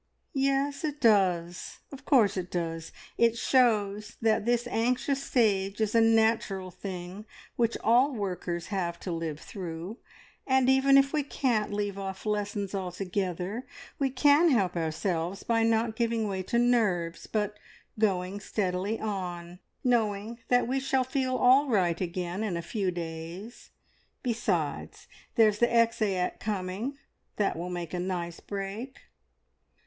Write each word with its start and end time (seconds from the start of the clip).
"Yes, 0.33 0.83
it 0.83 0.99
does 0.99 1.77
of 1.91 2.05
course 2.05 2.35
it 2.35 2.49
does. 2.49 2.91
It 3.19 3.37
shows 3.37 4.17
that 4.19 4.47
this 4.47 4.65
anxious 4.65 5.21
stage 5.23 5.79
is 5.79 5.93
a 5.93 6.01
natural 6.01 6.71
thing 6.71 7.25
which 7.55 7.77
all 7.83 8.11
workers 8.11 8.69
have 8.73 8.99
to 9.01 9.11
live 9.11 9.39
through, 9.39 9.99
and 10.47 10.67
even 10.71 10.97
if 10.97 11.13
we 11.13 11.21
can't 11.21 11.71
leave 11.71 11.99
off 11.99 12.25
lessons 12.25 12.73
altogether, 12.73 13.67
we 13.99 14.09
can 14.09 14.49
help 14.49 14.75
ourselves 14.75 15.43
by 15.43 15.61
not 15.61 15.95
giving 15.95 16.27
way 16.27 16.41
to 16.41 16.57
nerves, 16.57 17.27
but 17.27 17.59
going 17.99 18.39
steadily 18.39 18.99
on, 18.99 19.59
knowing 19.83 20.39
that 20.47 20.67
we 20.67 20.79
shall 20.79 21.03
feel 21.03 21.35
all 21.35 21.67
right 21.67 22.01
again 22.01 22.43
in 22.43 22.57
a 22.57 22.63
few 22.63 22.89
days. 22.89 23.69
Besides, 24.23 25.05
there's 25.35 25.59
the 25.59 25.71
Exeat 25.71 26.39
coming, 26.39 26.97
that 27.35 27.55
will 27.55 27.69
make 27.69 27.93
a 27.93 27.99
nice 27.99 28.39
break." 28.39 28.97